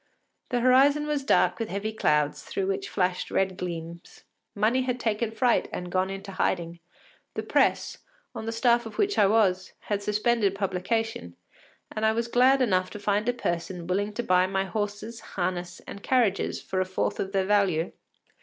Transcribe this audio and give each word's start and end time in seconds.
The 0.49 0.61
horizon 0.61 1.05
was 1.05 1.23
dark 1.23 1.59
with 1.59 1.69
heavy 1.69 1.93
clouds, 1.93 2.41
through 2.43 2.65
which 2.65 2.89
flashed 2.89 3.29
red 3.29 3.55
gleams. 3.55 4.23
Money 4.55 4.81
had 4.81 4.99
taken 4.99 5.29
fright 5.29 5.67
and 5.71 5.91
gone 5.91 6.09
into 6.09 6.31
hiding; 6.31 6.79
the 7.35 7.43
Presse, 7.43 7.99
on 8.33 8.47
the 8.47 8.51
staff 8.51 8.87
of 8.87 8.97
which 8.97 9.19
I 9.19 9.27
was, 9.27 9.73
had 9.81 10.01
suspended 10.01 10.55
publication, 10.55 11.35
and 11.91 12.03
I 12.03 12.13
was 12.13 12.27
glad 12.27 12.63
enough 12.63 12.89
to 12.89 12.99
find 12.99 13.29
a 13.29 13.31
person 13.31 13.85
willing 13.85 14.11
to 14.13 14.23
buy 14.23 14.47
my 14.47 14.65
horses, 14.65 15.19
harness, 15.19 15.81
and 15.85 16.01
carriages 16.01 16.59
for 16.63 16.81
a 16.81 16.85
fourth 16.85 17.19
of 17.19 17.31
their 17.31 17.45
value. 17.45 17.91